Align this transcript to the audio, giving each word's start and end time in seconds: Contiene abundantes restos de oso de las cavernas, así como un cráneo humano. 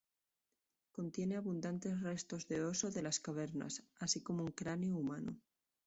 Contiene 0.91 1.35
abundantes 1.35 2.01
restos 2.01 2.47
de 2.47 2.63
oso 2.63 2.89
de 2.89 3.03
las 3.03 3.19
cavernas, 3.19 3.83
así 3.99 4.19
como 4.23 4.41
un 4.43 4.49
cráneo 4.49 4.95
humano. 4.97 5.39